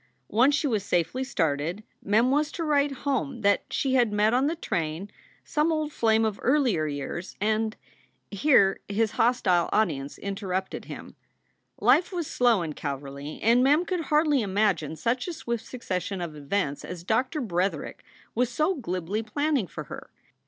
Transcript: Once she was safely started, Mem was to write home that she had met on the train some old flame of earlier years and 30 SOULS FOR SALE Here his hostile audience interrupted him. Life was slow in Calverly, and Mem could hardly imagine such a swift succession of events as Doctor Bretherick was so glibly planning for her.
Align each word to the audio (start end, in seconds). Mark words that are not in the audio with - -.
Once 0.29 0.55
she 0.55 0.65
was 0.65 0.83
safely 0.83 1.23
started, 1.23 1.83
Mem 2.01 2.31
was 2.31 2.51
to 2.51 2.63
write 2.63 2.91
home 3.05 3.41
that 3.41 3.65
she 3.69 3.93
had 3.93 4.11
met 4.11 4.33
on 4.33 4.47
the 4.47 4.55
train 4.55 5.11
some 5.43 5.71
old 5.71 5.93
flame 5.93 6.25
of 6.25 6.39
earlier 6.41 6.87
years 6.87 7.35
and 7.39 7.75
30 7.75 7.77
SOULS 7.77 7.79
FOR 7.79 8.09
SALE 8.09 8.41
Here 8.47 8.79
his 8.87 9.11
hostile 9.11 9.69
audience 9.71 10.17
interrupted 10.17 10.85
him. 10.85 11.15
Life 11.79 12.11
was 12.11 12.25
slow 12.25 12.63
in 12.63 12.73
Calverly, 12.73 13.39
and 13.43 13.61
Mem 13.63 13.85
could 13.85 14.05
hardly 14.05 14.41
imagine 14.41 14.95
such 14.95 15.27
a 15.27 15.33
swift 15.33 15.63
succession 15.67 16.19
of 16.19 16.35
events 16.35 16.83
as 16.83 17.03
Doctor 17.03 17.39
Bretherick 17.39 18.03
was 18.33 18.49
so 18.49 18.73
glibly 18.73 19.21
planning 19.21 19.67
for 19.67 19.83
her. 19.83 20.09